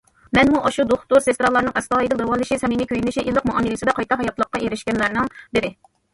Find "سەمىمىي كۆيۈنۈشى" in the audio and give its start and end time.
2.63-3.25